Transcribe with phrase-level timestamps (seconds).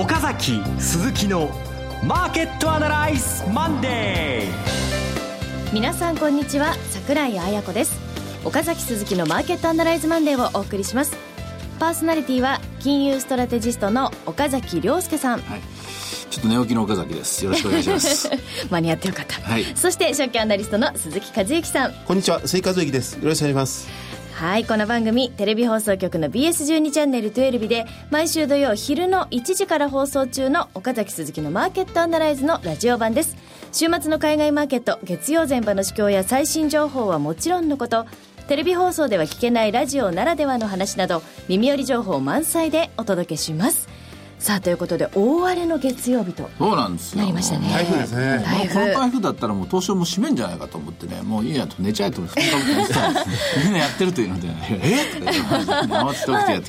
[0.00, 1.50] 岡崎鈴木の
[2.02, 8.00] マーケットアナライズマンデー皆さんこんにちは桜井彩子です
[8.42, 11.14] 岡崎鈴木のマーケットアナライズマンデーをお送りします
[11.78, 15.60] パーソナリティは金融ストラテジストの岡崎良介さん、はい
[16.30, 17.44] ちょっと寝起きの岡崎です。
[17.44, 18.30] よろしくお願いします。
[18.70, 19.42] 間に合ってよかった。
[19.42, 19.66] はい。
[19.74, 21.92] そして株式アナリストの鈴木一之さん。
[22.06, 23.14] こんにちは、鈴木一之です。
[23.14, 24.09] よろしくお願いします。
[24.40, 33.36] はいこの番組テレビ放送局の BS12 チャンネル12で毎週土曜昼の1時から放送中の岡崎鈴木のマーケットアナライズのラジオ版です。
[33.70, 38.06] 週末の海外マーケット月曜前場の市況や最新情報はもちろんのこと。
[38.48, 43.89] テレビ放送では聞けないラジオならではの話など耳寄り情報満載でお届けします。
[44.40, 47.68] さあということで大荒れの月曜日とそうなんですなりましたね。
[47.68, 48.42] 台風ですね。
[48.42, 48.80] 台風。
[48.80, 52.94] この台風だったらもう東証も閉めんじゃないかと思ってねもういいやと寝ちゃえと布団かぶって
[53.64, 54.48] みんなやってるというので
[54.82, 55.22] えっ、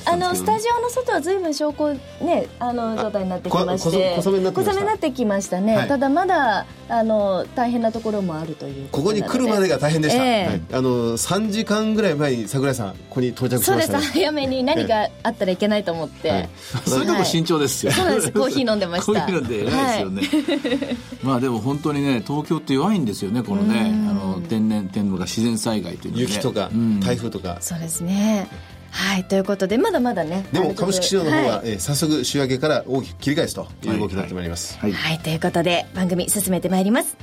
[0.04, 4.44] あのスタジオの外は随分証拠ねあの状態になってきまして小雨に
[4.86, 5.60] なってきました。
[5.60, 14.12] ね、はい、ただまだあの大変なところもあるというここに来るまでが大変でした、えーはい、あの3時間ぐらい前に櫻井さんここに到着しました、ね、そうです。
[14.12, 16.48] 早めに何かあったらいけないと思って、はい、
[16.86, 18.32] そういうとこ慎重ですよ、そうです。
[18.32, 19.06] コーヒー飲んでました。
[19.06, 23.92] コーヒー飲んで偉いですよね、はい、 まあでも本当にね東京って弱いんですよねこのね。
[24.10, 27.58] あの天然天皇が自然災害という、ね、雪とか台風とか。
[27.60, 28.48] そうですね。
[28.90, 37.16] はいということでまだまだねでも株式市場の方は、はい、えー、早速週明けから大きく切り返すという動きになってまいります、はい、はい、ということで番組進めてまいります。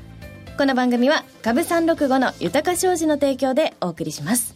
[0.57, 4.55] この番組は株365の豊か商事の提供でお送りします。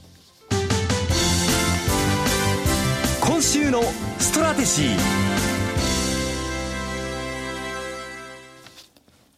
[3.22, 3.82] 今週の
[4.20, 5.33] ストラテジー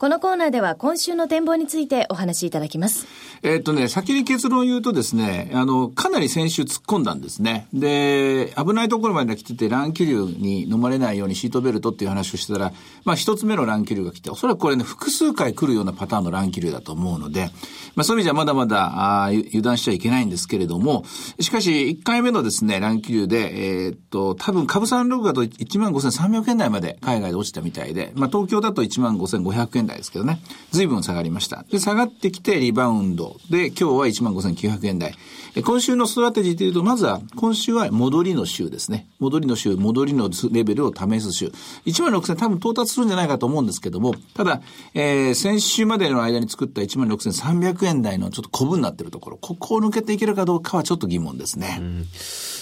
[0.06, 3.08] このコーナーでは今週の展望についてお話しいただきます。
[3.42, 7.67] えっとね、先に結論を言うとですね、あの、かなり先週突っ込んだんですね。
[7.73, 12.72] で、危ないところまで来てて乱気流に飲まれないようにシートベルトっていう話をしてたら、
[13.03, 17.49] まあ一つ目の乱気流が来て、おそらくこれね、複数回来るようなパターンの乱気流だと思うので、
[17.95, 21.04] まあそういう意味じゃまだまだ、あ油断しちゃいけないんですけれども、
[21.39, 30.42] しかし1回目のですね、乱気流で、えー、っと、多分株産録だと1万5300円台まで海外で落ちたみたいで、まあ東京だと1万5500円台ですけどね、
[30.72, 31.66] 随分下がりました。
[31.72, 33.38] で、下がってきてリバウンド。
[33.50, 35.16] で、今日は15,900円台。
[35.64, 39.08] 今週のストラテジーというと、まずは、今週は戻りの週ですね。
[39.20, 41.52] 戻りの週、戻りのレベルを試す週。
[41.86, 44.61] 16,000多分到達するんじゃないかと思うんですけども、ただ、
[44.94, 51.77] えー、先週までの間に作った16,300円台のちょっとコブになってるところ、ここを抜けていけるかどうかはちょっと疑問ですね。
[51.80, 52.06] うん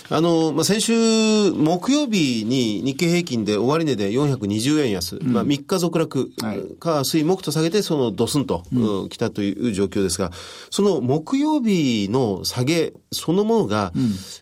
[0.10, 10.32] あの、まあ、先週木曜日に日経平均で終値で420円安、うん、まあ、3日続落、はい、か水木と下げてそのドスンと、うん、来たという状況ですが、
[10.70, 13.94] その木曜日の下げそのものが、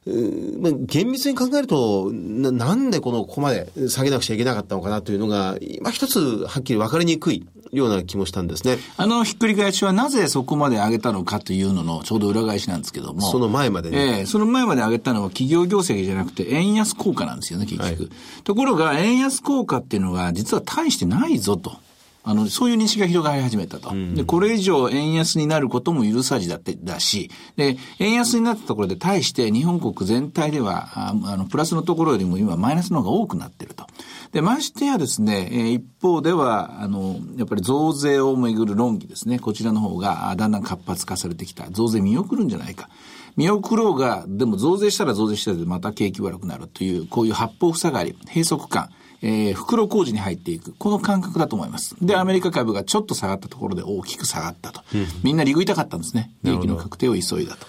[0.06, 7.48] うん、まあ、厳密に考えるとな、なんでこのここまで下げなくちゃいけなかったのかなというのが、今一つはっきり分かりにくい。
[7.72, 8.78] ような気もしたんですね。
[8.98, 13.22] あのひっくり返しはなぜそこまで上げたのかというののちょうど裏返しなんですけども。
[13.22, 13.98] その前までね。
[13.98, 17.86] ええー、その前まで上げたのは企業業績じゃなくて円安効果なんですよね、結局。
[17.86, 18.10] はい、
[18.44, 21.78] ところが円安効果っていうのが実は大してないぞと。
[22.24, 23.92] あの、そういう認識が広がり始めたと。
[24.14, 33.88] で、これ以上円安になることも許さじだって、だし、で、円安になったところで対して日本国全体では、あの、プラスのところよりも今マイナスの方が多くなってると。
[34.32, 41.70] で、ましてやですね、えー、一方では、あの、やっぱり増税をめぐる論議ですね、こちらの方がだんだん活発化されてきた。
[41.72, 42.90] 増税見送るんじゃないか。
[43.36, 48.90] 見送ろうが、でも増税したら増税したでまた景気悪くなるという、こういう八方塞がり、閉塞感、
[49.22, 50.74] えー、袋工事に入っていく。
[50.78, 51.96] この感覚だと思います。
[52.02, 54.82] で、アメリカ株がちょっと下がったところで大きく下がったと。
[55.24, 56.32] みんな利食いたかったんですね。
[56.44, 57.68] 利益の確定を急いだと。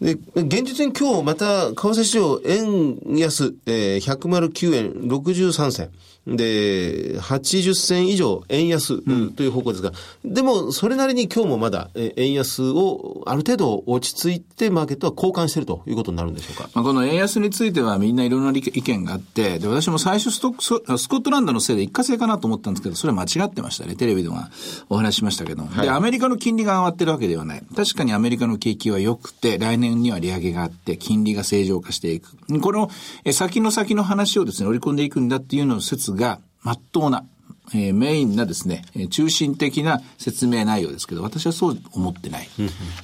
[0.00, 5.90] で、現実に今日また、為替市場、円安、えー、109円63銭。
[6.26, 9.02] で、80銭以上円安
[9.32, 9.92] という方向ですが、
[10.24, 16.70] うん、でもそれなりに今日もまだ円安をある程度落ち着いてマーケットは交換しているということになるんでしょうか？
[16.72, 23.94] まあ、この円安についてはみんないろんな意見があって、で、私も最初ストッスコットランドのせいで一過性かなと思ったんですけど、それは間違ってましたね。
[23.94, 24.50] テレビでは
[24.88, 25.64] お話ししましたけど。
[25.64, 27.62] はい、で、アメリカの金利が上がってるわけではない。
[27.76, 32.36] 確かにアメリカの景気は良くて、来年には利上げがあって、金利が正常化していく。
[32.60, 32.90] この
[33.32, 37.24] 先の先の話をですね、織り込んでいくんだっていうの説が、まっとうな、
[37.72, 42.48] えー、メインなですね、中心的な説明内容ですけど、私はそう思ってない。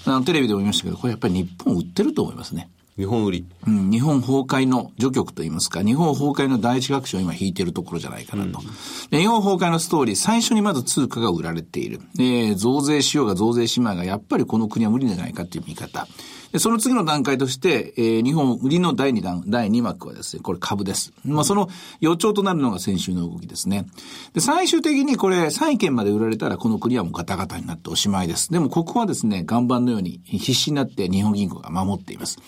[0.04, 2.68] あのテレビでも言いましたけど、これやっぱり日本売ってると思いますね。
[2.96, 3.46] 日本売り。
[3.66, 8.60] うん、日本崩壊の序曲といいますか、日本崩壊の第一学習を今引いているところじゃないかなと。
[8.60, 12.00] うん、日本崩壊のストーリー、最初にまず通貨が売られている。
[12.18, 16.06] えー、増税しようが増税しまいが、やっぱりこの国は無理じゃないかという見方。
[16.52, 21.12] でその次の段階として、えー、日本売りの第2弾、第2幕はですね、これ株です。
[21.24, 21.68] まあ、その
[22.00, 23.86] 予兆となるのが先週の動きですね。
[24.34, 28.50] で、最終的にこれ、債券まで売られたら、この国はもうガタガタになっておしまいです。
[28.50, 32.38] でも、ここはですね、岩盤のように必死になって日本銀行が守っています。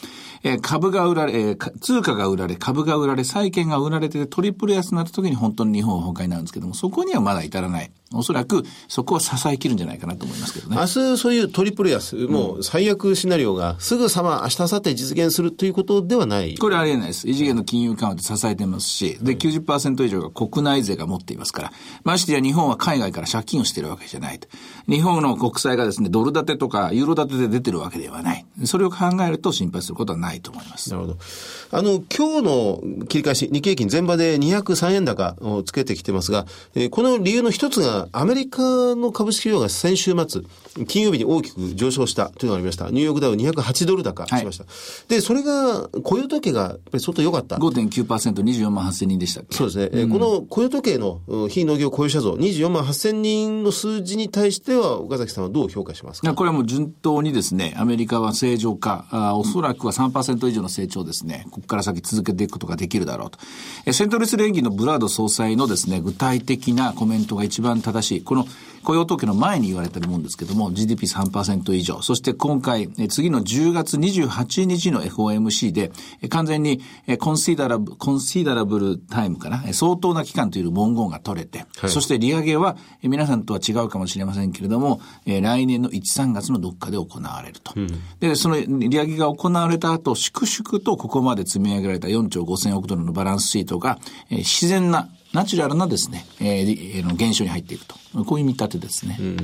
[0.45, 7.91] えー、株が売られ、えー、通貨が売られ、株が売られ、債券が売られてトリプル安になった時に本当に日本は崩壊になるんですけども、そこにはまだ至らない。
[8.15, 10.77] おそらくそこは支えきるんじゃないかなと思いますけどね。
[10.77, 17.29] 明日そういうトリプル安、もう最悪シナリオがすぐさま明日、明後日実現するということではないこれありえないです。
[17.29, 21.73] 異次元の金融緩和で支えてますし、で、90%以上が国内税が持っていますから、
[22.05, 24.49] ましてや日本は海外から借金をしているわけじゃないと。
[24.89, 28.45] 日本の国債がですね、ドル建てとかユーロ建てで出てるわけではない。
[28.65, 30.91] それを考えると心配することはないと思います。
[30.91, 31.19] なるほど。
[31.71, 38.63] あの、今日の切り返し、日経平均全場で203円高をつけてきてますが、えー、この理由の一つがアメリカ
[38.95, 40.43] の株式市場が先週末、
[40.87, 42.91] 金曜日に大きく上昇したというのがありました。
[42.91, 44.65] ニューヨークダウ208ドル高しました。
[44.65, 44.71] は
[45.07, 47.57] い、で、それが、雇用統計がやっぱり相当良かった。
[47.57, 50.03] 5.9%、24万8000人でしたそうですね。
[50.03, 56.35] うん、この雇用統計の非農業雇用者像、24万8000人の数字に対しては、岡崎さんはどう評価しますか？
[56.35, 63.39] これはもう順当にですね、アメリカは正常化、あおそらくは3%以上の成長ですね、ここから先続けていくことができるだろうと。
[63.87, 68.23] えセントルス連銀のブラード総裁のですね、具体的なコメントが一番正しい。
[68.23, 68.47] この
[68.85, 75.93] 雇用統計の前に言われてるもんですけども、GDP3% 以上、そして今回、次の10月28日の FOMC で、
[76.29, 76.81] 完全に
[77.19, 87.73] コンシーダラブ、コンシーダラブルタイムかな、相当な期間という文言が取れて、はい、そして利上げは皆さんとは違うかもしれませんけれども、来年の1、3月のどっかで行われると。
[87.77, 87.89] うん、
[88.19, 93.99] で、その利上げが行われた後、粛々とここまで積み上げられた4兆5000億ドルのバランスシートが、
[94.31, 97.97] 自然なナチュラルなですね、えー、減少に入っていくと。
[98.25, 99.17] こういう見立てですね。
[99.21, 99.37] うん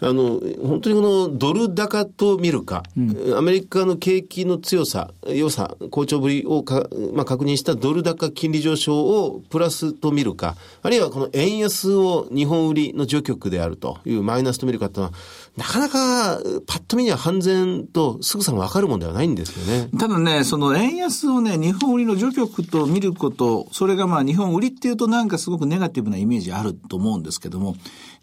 [0.00, 15.12] あの、本当にこのドル高と見るか、うん、アメリカの景気の強さ、良さ、好調ぶりをか、まあ、確認したドル高金利上昇をプラスと見るか、あるいはこの円安を日本売りの状況であるというマイナスと見るかというのは、
[15.56, 19.88] なかなかパッと見には半然とすぐさまわかるもんではないんですよね。
[19.98, 27.74] ただね、その円安をね、日本売りの除局と見ること、それがまあ日本売りっていうとなんかすごくネガティブなイメージあると思うんですけども、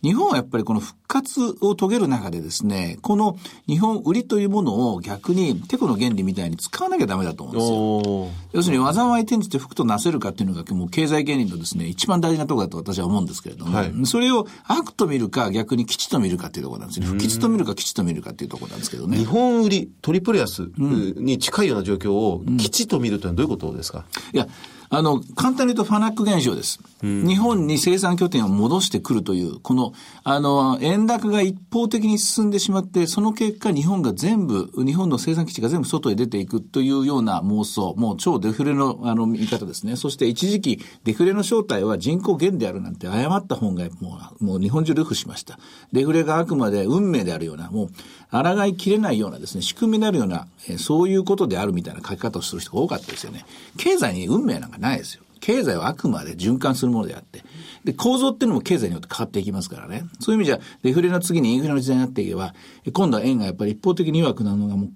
[0.04, 8.52] 日本はやっぱりこの復活を遂げる中でですね、この日本売りというものを逆にテコの原理みたいに使わなきゃダメだと思うんですよ。
[8.52, 17.06] 要するに災い転じて福となせるかっていうのがもう経済原理のですね、一番大事なところだと私は思うんですけれども、はい、それを悪と見るか逆に吉と見るかっていうところなんですね。
[17.06, 19.18] 不吉と見るか吉と見るかっていうところなんですけどね。
[19.18, 24.04] 日本売り、トリプル安に近いような状況を吉と見るというのはどういうことですか、
[24.34, 24.50] うん、いや、
[24.96, 26.80] あの、簡単に言うとファナック現象です。
[27.02, 29.94] うん、日本に生産拠点を戻してくるという、この、
[30.24, 39.96] あの、円高が一方的に進んでしまって、その結果日本が全部、日本の生産基地が全部外へ出ていくというような妄想、もう超デフレの、あの、見方ですね。
[39.96, 45.58] そして一時期、デフレの正体は人口減であるなんて誤った本が、もう、もう日本中ルフしました。
[45.92, 47.90] デフレがあくまで運命であるような、もう、
[48.34, 53.46] 抗いきれないようなですね、仕組みになるような、えそういうことであるみたいな書き方をする人が多かったですよね。
[53.78, 55.24] 経済に運命なんかないですよ。
[55.40, 57.44] 経済はあくまで循環するものであって。
[57.84, 60.06] で、構造っていうのも経済によって変わっていきますからね。
[60.20, 62.56] そういう意味じゃ、デフレの次にインフレの時代になっていけば、
[62.92, 64.90] 今度は円がやっぱり一方的に弱くなるのがもう、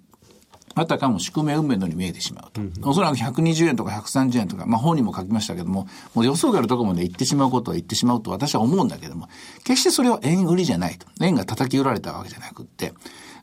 [0.81, 2.61] あたかも宿命運命のように見えてしまうと。
[2.61, 9.27] うんおそらく120円とか130円とか、まあ本にも書きましたけども、もう予想外のところまで行ってしまうことは言ってしまうと私は思うんだけども、
[9.63, 11.07] 決してそれは円売りじゃないと。
[11.21, 12.93] 円が叩き売られたわけじゃなくって、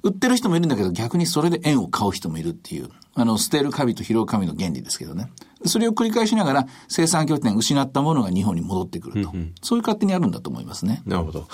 [0.05, 5.31] 売ってる人もいるんだけど逆にそれで円を買う人もいるっていう、あの、捨てる神と拾う神の原理ですけどね。
[5.67, 9.31] それを繰り返しながら生産拠点失ったものが日本に戻ってくると。
[9.31, 11.03] うんうん、そういう勝手にあるんだと思いますね。
[11.07, 11.49] なるほど。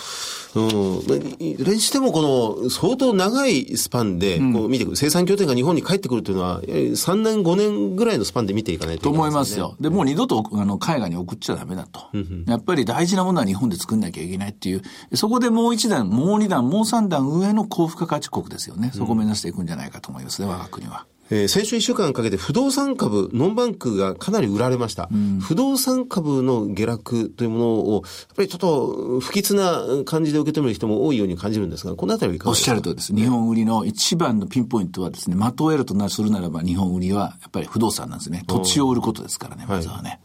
[0.57, 1.37] うん。
[1.39, 9.77] いずれにしてもこの相当長いスパンでこう見てくる、生産拠点が日本に帰ってくるというのは、3年5年ぐらいのスパンで見ていかないといけない、ね、と思いますよ。
[9.79, 12.09] で、もう二度とあの海外に送っちゃダメだと。
[12.13, 14.83] うんうん、やっぱり大事なものは日本で作んなきゃいけないっていう、
[15.15, 18.91] そこでもう一段、もう二段、もう三段上の高付加価値国ですよね。
[18.95, 21.07] そこを目指していくんじゃないかと思いますね、我が国は。
[21.33, 25.09] えー、先週1週間かけて不動産株、ノンバンクがかなり売られました。
[25.13, 32.73] うん、不動産株の下落というものを、やっぱりちょっと不吉な感じで受け止める人も多いように感じるんですが、このあたりはいかがですか？
[32.73, 33.15] おっしゃるとです。
[33.15, 38.43] 日本売りの一番のピンポイントはですね、的を得るとするならば日本売りはやっぱり不動産なんですね。
[38.49, 40.09] 土地を売ることですからね、まずはね。
[40.09, 40.21] はい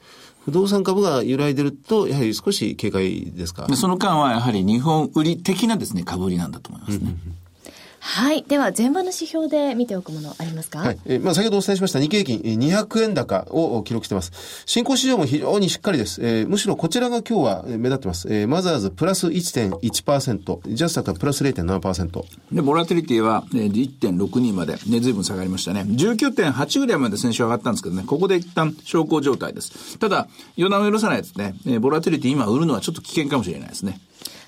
[0.46, 3.68] 不動産株が揺らいでると、やはり少し警戒ですか？
[3.76, 7.16] その間はやはり日本売り的なですね、株売りなんだと思いますね。
[8.08, 8.44] はい。
[8.44, 10.78] では、前場の指標で見ておくものありますか？
[10.80, 10.98] はい。
[11.06, 14.32] えーまあ、先ほどお伝えしました日経平均えー200円高を記録しています。
[14.68, 16.22] 新興市場も非常にしっかりです。
[16.24, 18.28] えーむしろこちらが今日はえー目立ってます。
[18.32, 22.24] えーマザーズプラス1.1%、ジャスタックはプラス0.7%。
[22.52, 25.84] で、ボラティリティはえー1.62まで、ね、随分下がりましたね。
[25.90, 29.98] 19.8ぐらいまで先週上がったんですけどね、ここで一旦小康状態です。
[29.98, 31.56] ただ、予断を許さないですね。
[31.66, 34.00] えーボラティリティ今売るのはちょっと危険かもしれないですね。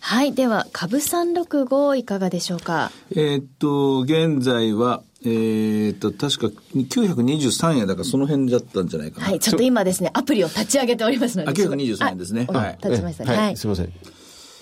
[0.10, 0.32] はい。
[0.34, 2.92] では、株365いかがでしょうか？
[3.12, 9.28] えーっと、現在は、えーっと、確か923円だからその辺だったんじゃないかな。
[9.28, 9.40] はい。
[9.42, 11.50] ちょっと今ですね、アプリを立ち上げておりますので。
[11.50, 13.32] あ923円ですねあはい立ちましたね。
[13.34, 13.58] は、はいい。
[13.58, 13.92] すいません。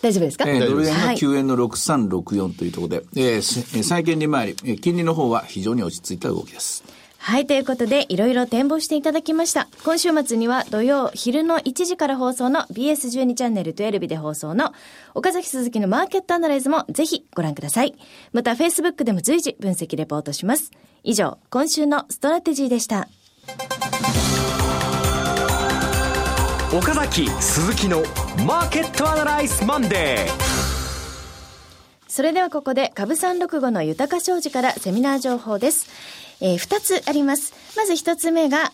[0.02, 0.50] 大丈夫ですか？
[0.50, 6.84] えードル円がはい9円の6364というところで、えーすえー債券利回り、えー金利の方は非常に落ち着いた動きです。
[7.28, 9.68] はい、ということで、いろいろ展望していただきました。
[9.84, 14.74] 今週末には土曜昼の1時から放送の BS12 チャンネル12日で放送の
[15.16, 17.96] 岡崎鈴木のマーケットアナライズもぜひご覧ください。
[18.32, 20.70] また Facebook でも随時分析レポートします。
[21.04, 23.08] 以上、今週のストラテジーでした。
[26.78, 28.04] 岡崎鈴木の
[28.46, 30.56] マーケットアナライズマンデー
[32.08, 35.88] それではここで株365の豊か商事からセミナー情報です。
[36.42, 37.54] えー、2つあります。
[37.76, 38.72] まず1つ目が、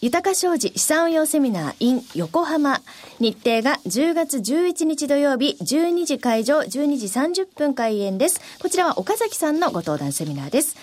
[0.00, 2.82] 豊か商事資産運用セミナー in 横浜。
[3.20, 8.38] 日程が10月11日土曜日12時会場12時30分開演です。
[8.60, 10.76] こちらは岡崎さんのご登壇セミナーです。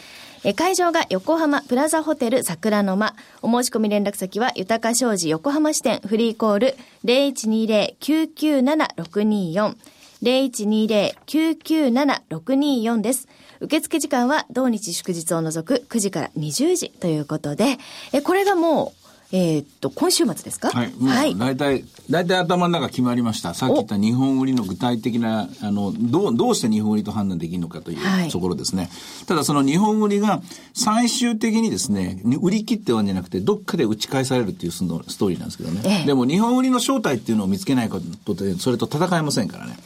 [0.55, 3.13] 会場が横浜プラザホテル桜の間。
[3.43, 9.75] お申し込み連絡先は豊か商事横浜支店フリーコール0120-997-624。
[10.23, 13.27] 0120-997-624です。
[13.61, 17.77] 受付時間は同日祝日を除く9時から20時ということで、
[18.11, 19.01] え、これがもう、
[19.33, 20.71] えーっと、今週末ですか？
[20.71, 20.89] はい。
[20.97, 23.53] もう、大体、大体頭の中決まりました。
[23.53, 28.89] さっき言った日本売りの具体的な、あの、どう、どうして日本売りと判断できるのかというはいところですね。
[29.27, 30.41] ただその日本売りが
[30.73, 35.81] 最終的にですね、売り切ってはんじゃなくて、どっかで打ち返されるっていうストストーリーなんですけどね。
[35.85, 39.77] ええでも日本売りの正体っていうのを見つけないことで、それと戦えませんからね。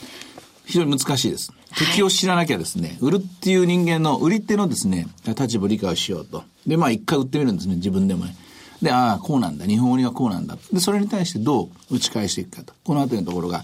[0.65, 1.51] 非常に難しいです。
[1.77, 6.43] 敵を知らなきゃですね、売るっていう人間の、売り手のですね、立場を理解をしようと。
[6.65, 8.35] で、まあ一回売ってみるんですね、自分でもね。
[8.81, 9.65] で、ああ、こうなんだ。
[9.65, 10.57] 日本売りはこうなんだ。
[10.71, 12.73] で、それに対してどう打ち返していくかと。
[12.83, 13.63] このあたりのところが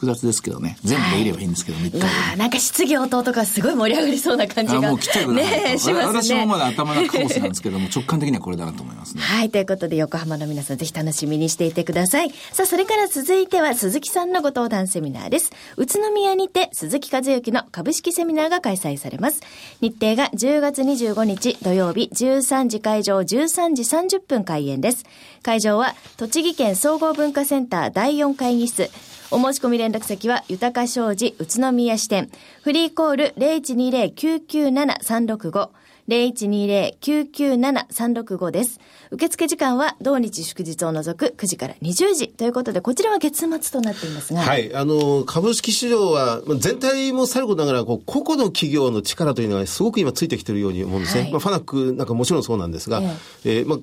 [0.00, 0.78] 複雑ですけどね。
[0.82, 4.88] 全部できればいいんですけど、3日うわーなんか質疑応答とかすごい盛り上がりそうな感じが。
[4.88, 5.64] あもう来てくださいと。
[5.66, 6.22] ねえしますね。
[6.22, 9.22] 私もまだ頭の中カオスなんですけども、直感的にはこれだなと思いますね。
[9.22, 9.50] はい。
[9.50, 12.30] ということで、横浜の皆さん、ぜひ楽しみにしていてください。
[12.52, 15.52] さあ、それから続いては、鈴木さんのご登壇セミナーです。
[15.76, 19.42] 宇都宮にて、鈴木和之の株式セミナーが開催されます。
[19.82, 23.82] 日程が10月25日土曜日、13時会場、13時
[24.16, 25.04] 30分開演です。
[25.42, 28.90] 会場は、栃木県総合文化センター第4会議室。
[29.32, 32.30] お申し込み連絡先は、豊か商事宇都宮支店。
[32.62, 35.68] フリーコール0120-997-365。
[36.10, 38.80] 0120-997-365です。
[39.12, 44.40] 受付時間は同日祝日を除く9時から20時ということで、こちらは月末となっていますが。
[44.40, 44.74] はい。
[44.74, 51.22] あの、株式市場は、まあ全体もさることながら、こう、個々の企業の力というのがすごく今ついてきているように思うんですね。
[51.22, 53.00] はいまあ、ファナックなんかもちろんそうなんですが、
[53.44, 53.78] えーまあ、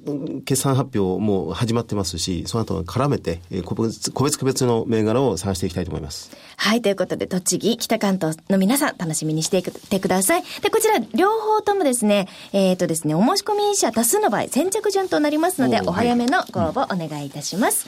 [0.45, 6.31] 決算発表も始まってますし、その後絡めて、えー個別、個別個別の銘柄を探していきたいと思います。
[6.57, 10.43] はい、ということで、栃木、北関東の皆さん、楽しみにしていてください。
[10.61, 12.16] で、こちら、両方ともですね、
[12.53, 17.87] えっ、とですね、お申し込み者多数の場合、先着順となりますので、お早めのご応募お願いいたします。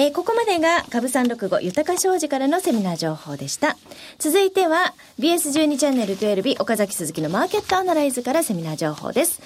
[0.00, 3.76] えーここまでが株365豊か商事からのセミナー情報でした。
[4.20, 9.42] 続いては BS12 チャンネル12岡崎鈴木のマーケットアナライズからセミナー情報です。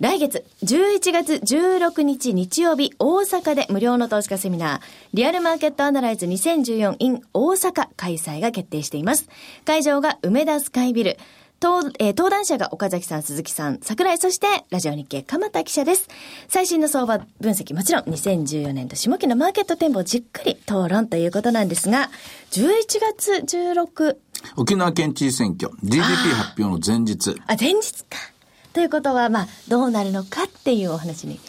[0.00, 4.80] 来月11月16日日曜日大阪で無料の投資家セミナー
[5.12, 9.28] リアルマーケットアナライズ 2014in 大阪開催が決定しています。
[9.64, 11.16] 会場が梅田スカイビル。
[11.62, 16.08] 登えー登壇者が岡崎さん、鈴木さん、桜井、そしてラジオ日経、鎌田記者です。
[16.48, 22.08] 最新の相場分析、もちろん2014年度下期のマーケット展望をじっくり討論ということなんですが、
[22.52, 22.64] 11
[23.14, 24.16] 月16、
[24.56, 27.38] 沖縄県知事選挙、GDP 発表の前日。
[27.46, 28.16] あ、前日か。
[28.72, 31.40] ということは、まあ、どうなるのかっていうお話に。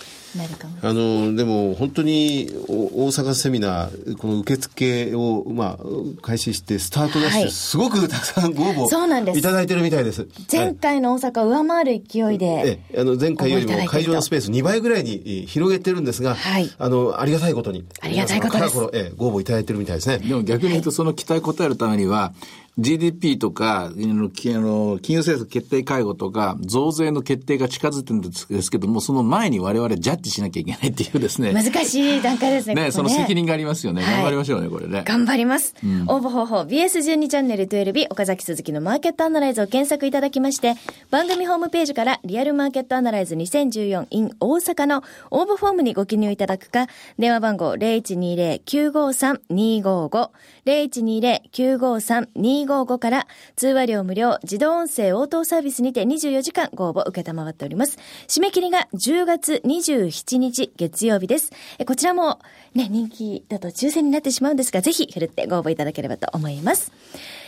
[0.81, 7.51] あの、でも本当にお大阪セミナー、この受付を、まあ、開始してスタート出して、はい。
[7.51, 9.35] すごくたくさんご応そうなんです。
[9.35, 10.27] 募いただいてるみたいです。
[10.51, 16.69] 前回の大阪を上回る勢いで、ええ、あの前回よりも会場のスペース2倍ぐらいにえー広げてるんですが、はい。
[16.77, 17.83] あの、ありがたいことに。
[18.01, 18.75] ありがたいことです。
[18.75, 20.19] 皆様からこの、ええ、ご応募いただいてるみたいですね。
[20.19, 22.33] でも逆に言うと、その期待を応えるためには、
[22.77, 31.51] GDP とか、あの、金融政策決定会合とか、増税の決定が近づいてるんですけども、その前に我々ジャッジしなきゃいけないっていうですね。
[31.53, 32.75] 難しい段階ですね。
[32.75, 34.03] ね、ねその責任がありますよね。
[34.03, 35.03] 頑張りましょうね、これね。
[35.05, 35.75] 頑張ります。
[36.07, 40.75] 応募方法、BS12 チャンネル12日、岡崎鈴木のマーケットアナライズを検索いただきまして、
[41.09, 46.87] 番組ホームページからリアルマーケットアナライズ2014 in 大阪の応募フォームにご記入いただくか、
[47.19, 50.29] 電話番号0120-953-255、
[50.65, 57.97] 0120-953-255から通話料無料自動音声応答サービスにて24時間ご応募受けたまわっております。
[58.27, 61.51] 締め切りが10月27日月曜日です。
[61.85, 62.39] こちらも
[62.73, 66.91] ね、人気だと抽選になってしまうんですが、ぜひ、振るってご応募いただければと思います。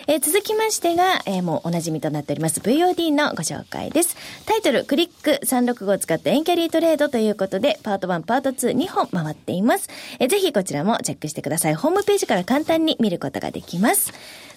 [0.08, 4.16] えー、続きましてが、えー、もうおなじみとなっております VOD のご紹介です。
[4.46, 9.90] タイトル、クリック365を使ったエンキャリートレードということで、パート1、パート2、2本回っています。
[10.20, 11.76] えー、ぜひこちらもチェックしてください。
[11.76, 14.12] ホームページから簡単に見ることができます。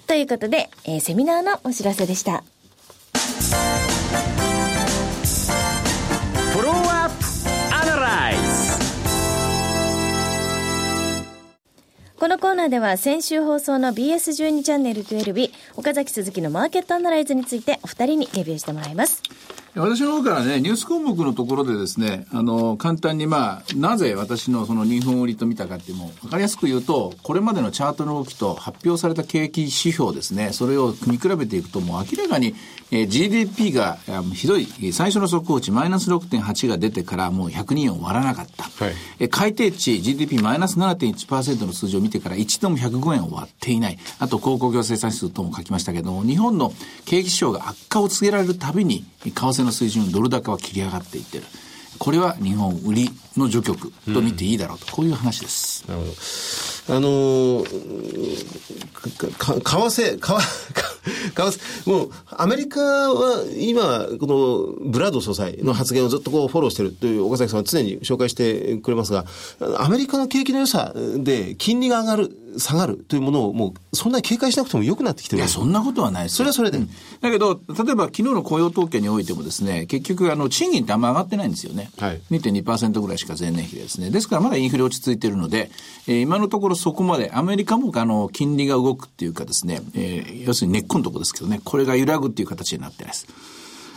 [0.07, 2.43] ということで、えー、セミナーのお知らせでした。
[12.19, 19.23] このコーナーでは先週放送の BS12 チャンネル12日、岡崎鈴木のマーケットアナライズについてお二人にレビューしてもらいます。
[19.79, 32.55] 私の方からね、ニュース項目のところでですね、あの、簡単にまあ、なぜ私のその日本売りと見たかっていうのを、わかりやすく言うと、これまでのチャートの動きと発表された景気指標ですね、それを見比べていくと、もう明らかに、
[32.91, 33.99] えー、GDP が
[34.33, 38.65] ひどい、最初の速報値マイナス6.8が出てからもう100人を割らなかった。
[38.65, 43.99] はい、え改定値 GDP マイナス7.1%の数字を見てから一度も105円を割っていない。
[44.21, 46.73] あと、鉱工業生産指数とも書きましたけども、日本の
[47.05, 51.45] 景気指標が悪化を告げられるたびに、為替の水準、ドル高は切り上がっていってる。
[51.99, 55.85] これは日本売りの序曲と見ていいだろうと、うん、こういう話です。
[56.89, 57.65] あのー、
[59.37, 60.31] か、為替、為、為
[61.35, 69.25] 替、もう、アメリカは今、このブラッド総裁の発言をずっとこうフォローしてるという岡崎さんは常に紹介してくれますが、
[69.79, 72.31] アメリカの景気の良さで金利が上がる。
[72.59, 81.91] 下がるというものをもうそんなに警戒しなくても良くなってきてるいや、そんなことはないですそれはそれで、うん、だけど、例えば昨日の雇用統計においてもですね、結局、あの、賃金ってあんま上がってないんですよね。
[81.99, 82.21] はい。
[82.31, 84.11] 2.2%ぐらいしか前年比でですね。
[84.11, 85.71] ですからまだインフレ落ち着いているので、
[86.07, 93.27] えー、今のところそこまで、アメリカもあの、金利が動くっていうかですね、えー、要するに根っこのところですけどね、これが揺らぐっていう形になってないです。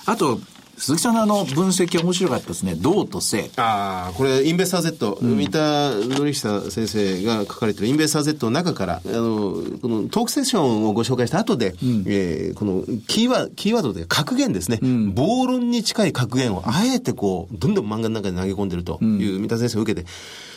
[0.06, 0.40] あと、
[0.80, 2.74] 鈴木さんのあの分析面白かったですね。
[2.76, 3.52] 銅と性。
[3.58, 20.08] ああ、これ、インベスター Z、うん、三田典久先生が書かれてるインベスター Z の中から、あの、このトークセッションをご紹介した後で、うん、えー、このキーワキーワードで格言ですね、うん、暴論に近い格言をあえてこう、どんどん漫画の中に投げ込んでるという三田先生を受けて、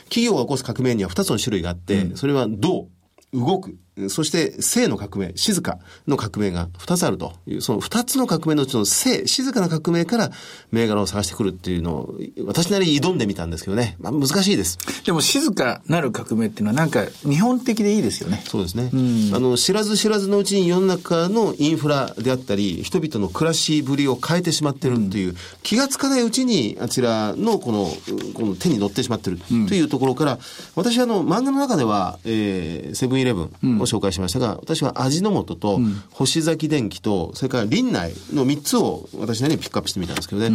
[0.05, 2.87] 企業が起こす革命には2つの種類があって、それは銅、
[3.33, 3.77] 動く。
[4.09, 5.79] そして、性の革命、静か
[6.09, 10.31] の革命が2つあるという、その2つの革命のうちの性、静かな革命から
[10.71, 12.15] 銘柄を探してくるっていうのを、
[12.47, 13.97] 私なりに挑んでみたんですけどね。
[14.01, 14.79] まあ難しいです。
[15.05, 18.43] でも静かなる革命っていうのはなんか日本的でいいですよね。
[18.47, 18.91] そうですね。
[19.35, 27.91] あの、知らず知らずのうちに世の中のインフラであったり、人々の暮らしぶりを変えてしまってるという、うん、気がつかないうちにあちらのこの、
[28.33, 30.39] この手に乗ってしまってるというところから、
[30.77, 40.51] 私はあの、漫画の中では、えー、セブンイレブン、を紹介しましたが、私は味の素と、星崎電機と、それから林内の3つを私なりにピックアップしてみたんですけどね。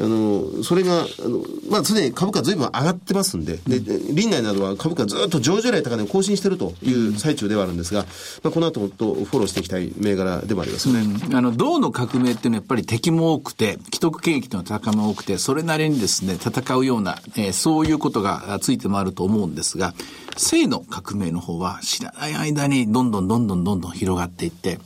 [0.00, 8.06] あの、それが、あの、まあ、すでに株価ずいぶん上がってますんで、で、林内などは株価ずっと上場来高値を更新しているという最中ではあるんですが、
[8.42, 11.00] まあ、この後もっとフォローしていきたい銘柄でもありますよね。
[11.00, 19.94] うん、あの、銅の革命っていうのはやっぱり敵も多くて、既得権益のは高も多くて、それなりにですね、戦うような、えー、そういうことがついてもあると思うんですが、
[20.36, 24.78] 性の革命の方は知らない間にどんどんどんどんどんどん広がっていって、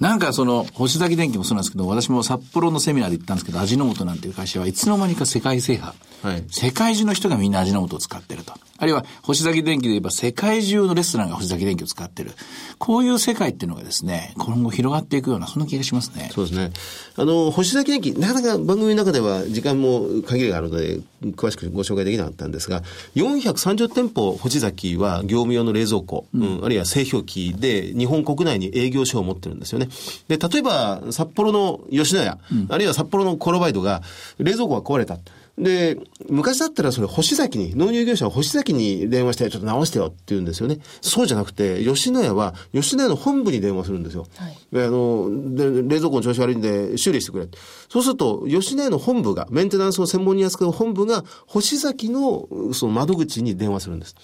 [0.00, 5.94] なんかその、星崎電機もそうなんですけど、私も札幌のセミナーで行ったんですけど、味の素なんていう会社はいつの間にか世界制覇。
[6.22, 8.52] はい、世界中の人がみんな味の素を使ってると。
[8.78, 12.32] あるいは、星崎電機で言えば世界中のレストランが星崎電機を使ってる。
[12.78, 16.30] こういう世界っていうのがですね、今後広がっていくような、そんな気がしますね。
[16.34, 16.72] そうですね。
[17.16, 21.00] あの、星崎電機、なかなか番組の中では時間も限りがあるので、
[21.32, 22.82] 詳しくご紹介できなかったんですが、
[23.14, 29.88] 430店舗、星崎は業務用の冷蔵庫、うん、あるいは製氷機で日本国内に営業所を持ってるんですよね。
[30.28, 34.02] で、例えば、札幌の吉野家、うん、あるいは札幌のコロバイドが、
[34.38, 35.18] 冷蔵庫が壊れた。
[35.58, 40.78] で、昔だったらそれ星崎に、納入業者は星崎に電話して、ちょっと直してよって言うんですよね。
[41.00, 44.26] そうじゃなくて、吉野家は、吉野家の本部に電話するんですよ。
[44.36, 47.48] はい、あので、冷蔵庫の調子悪いんで修理してくれ。
[47.88, 54.14] そうすると、吉野家の本部が、メンテナンスを専門に扱う本部が、星崎のその窓口に電話するんです。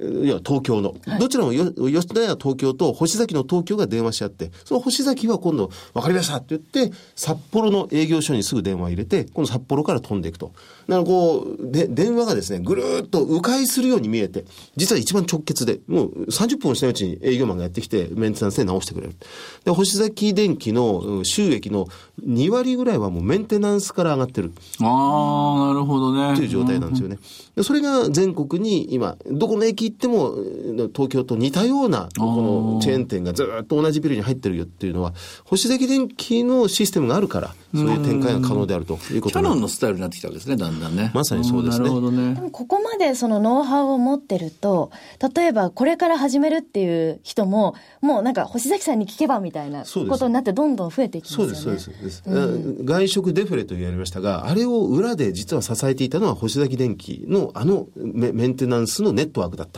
[0.00, 0.94] いや、東京の。
[1.18, 10.52] どちらもよ、吉田屋東京と星崎の東京が電話し合って、その星崎は今度、わかりましたって言って、札幌の営業所にすぐ電話を入れて、この札幌から飛んでいくと。
[10.88, 14.44] だからこう、で、電話がですね、ぐるーっと迂回するように見えて、
[14.76, 19.16] 実は一番直結で、もう30分もしないうちに営業マンがやってきて、メンテナンスで直してくれる。
[19.64, 21.86] で、星崎電機のうん収益の
[22.26, 24.52] 2割ぐらいはもうメンテナンスから上がってる。
[24.80, 26.36] ああ、なるほどね。
[26.36, 27.18] という状態なんですよね。
[27.56, 41.10] でそれが全国に今、どこの駅行っても、え東京と似たような、このチェーン店がずっと同じビルに入ってるよっていうのは、星崎電機のシステムがあるから、そういう展開が可能であるということなんキャノンのスタイルになってきたわけですね、だんだんね。
[41.14, 42.40] まさにそうですねんなるほどねで。
[42.40, 44.90] もここまでそのノウハウを持ってると、
[45.34, 51.54] 例えばこれから始めるっていう人も、もうなんか星崎さんに聞けばみたいなことになってどんどん増えていきますよね。
[51.54, 52.22] そうです、そうです。
[52.24, 59.73] そうです外食デフレと言われましたが、あれを裏で実は支えていたのは星崎電機のあのメメンテナンスのネットワークだった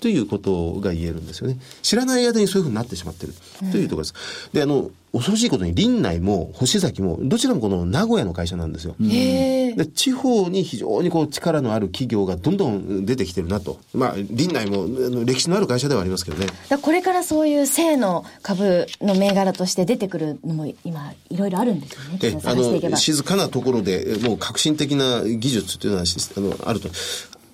[0.00, 1.58] ということが言えるんですよね。
[1.82, 3.34] 知らない間にそういうふうになってしまってる
[3.72, 4.50] というところです。
[4.52, 8.94] で、あの、恐ろしいことに林内も星崎もどちらもこの名古屋の会社なんですよ。
[8.98, 13.78] で地方に非常にこう力のある企業がどんどん出てきてるなと。
[13.94, 16.46] まあ、林内も歴史のある会社ではありますけどね。
[16.68, 22.18] だこれからそういう正の株の銘柄として出てくるのも今いろいろあるんですよね。
[22.22, 22.96] えあの。
[22.96, 26.88] 静かなところでえもう革新的な技術というのはしあのあると。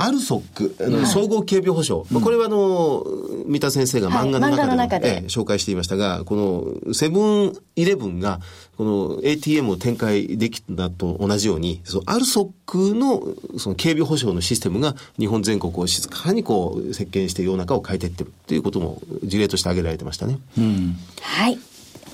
[0.05, 3.05] アルソック、あの総合警備保障、まあこれはあの、
[3.47, 4.55] 三田先生が漫画のはい。
[4.55, 6.35] 漫画の中で,、中でえ紹介していましたが、こ
[6.87, 8.41] のセブンイレブンが、
[8.77, 13.23] この ATM を展開できたと同じように、そのアルソックの
[13.59, 20.39] その警備保障のシステムが日本全国を静かにこう、席巻して世の中を変えていってるということも事例として挙げられてましたね。
[21.21, 21.59] はい。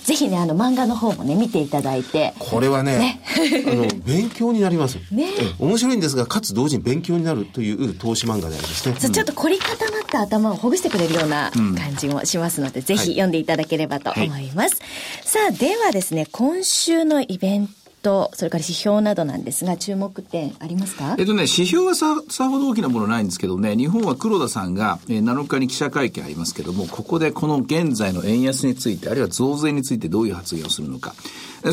[0.05, 2.33] ぜひね、あの漫画の方もね、見ていただいて。
[2.39, 3.21] これはね、
[3.67, 4.97] あの、勉強になります。
[5.13, 8.97] ねえ面白いんですが、かつ同時に勉強になるという投資漫画でありますね。
[8.99, 14.77] そうちょっと凝り固まった頭をほぐしてくれるような感じもしますので、ぜひ読んでいただければと思います。
[15.25, 17.73] さあ、ではですね、今週のイベント、
[18.03, 21.17] それから指標などなんですが、注目点ありますか？
[21.19, 31.15] えっとね、指標はさ、さほど大きなものないんですけどね、日本は黒田さんが、えー7日に記者会見ありますけども、ここでこの現在の円安について、あるいは増税についてどういう発言をするのか。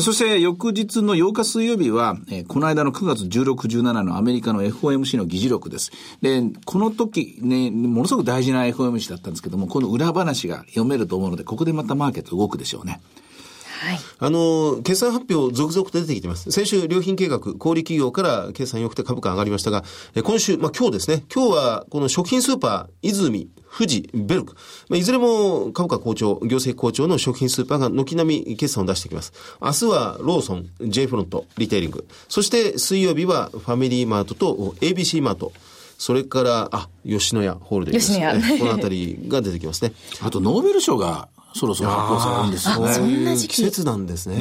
[0.00, 5.92] そして翌日の8日水曜日は、えーこの間の9月16、17のアメリカの FOMC の議事録です。
[6.22, 13.00] で、この時ね、ものすごく大事な FOMC だったんですけども、この裏話が読めると思うので、ここでまたマーケット動くでしょうね。
[13.80, 13.98] はい。
[14.18, 16.50] あの、決算発表続々と出てきてます。
[16.50, 19.84] 先週、良品計画、小売企業から決算良くて株価上がりましたが、
[20.14, 24.54] え今週、まあ今日ですね、今日はこの食品スーパー、泉、富士、ベルク、
[24.88, 29.32] まあ、いずれも株価好調、業績好調の食品スーパーが軒並み決算を出してきます。
[29.60, 32.06] 明日はローソン、J フロント、リテイリング。
[32.28, 35.52] そして水曜日はファミリーマートと ABC マート。
[35.98, 38.06] それから、あ、吉野家ホールディングス。
[38.08, 39.92] 吉野家えこのあたりが出てきますね。
[40.20, 42.90] あと、ノーベル賞がそろそろ発表されるんですよね。
[42.90, 44.36] あそんな時季期節なんですね。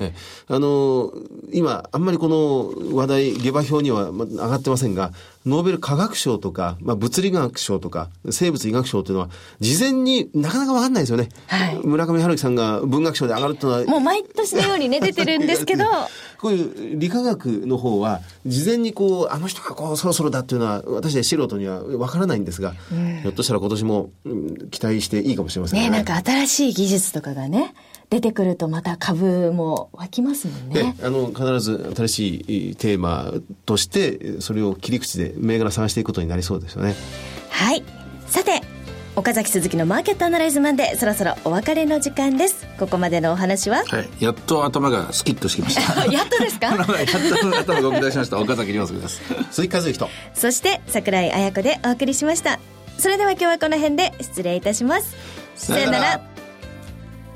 [0.00, 0.14] え
[0.48, 1.12] あの、
[1.52, 5.12] 今、あんまりこの話題、下馬評にはま上がってませんが、
[5.44, 11.28] ノーベル化学賞とか、まあ、物理学賞とか、生物医学賞というのは、事前になかなかわかんないですよね。
[11.46, 11.76] はい。
[11.84, 15.84] 村上春樹さんが文学賞で上がるというのは、もう毎年のようにね、出てるんですけど、
[16.38, 22.74] こういう理化学の方は、事前にこう、あの人がこう、そろそろだっていうのは、私たち素人にはわからないんですが、
[23.22, 27.74] ひょっとしたら今年も、うん期待していいかもしれませんね、なんか新しい技術とかがね、
[28.10, 30.96] 出てくるとまた株も湧きますもんでね。
[31.02, 32.36] あの必ず新し
[32.72, 33.32] いテーマ
[33.64, 36.94] としてそれを切り口で銘柄探していくことになりそうですよね
[37.50, 37.82] はい。
[38.28, 38.60] さて、
[39.16, 42.66] 岡崎鈴木のマーケットアナライズマンデー、そろそろお別れの時間です。
[42.78, 43.82] ここまでのお話は？
[43.86, 44.08] はい。
[44.20, 46.06] やっと頭がスキッとしてきました。
[46.12, 46.66] やっとですか？
[46.76, 48.38] やっと頭が動き出しました。
[48.38, 49.20] 岡崎亮介です。
[49.50, 52.60] 鈴木和之とそして桜井彩子でお送りしました
[52.98, 55.14] それでは今日はこの辺で失礼いたします
[55.56, 56.20] さよなら